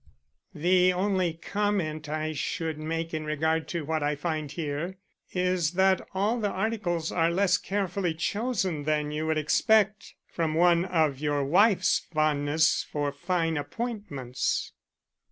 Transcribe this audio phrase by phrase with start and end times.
[0.55, 4.97] "The only comment I should make in regard to what I find here
[5.31, 10.85] is that all the articles are less carefully chosen than you would expect from one
[10.85, 14.71] of your wife's fondness for fine appointments."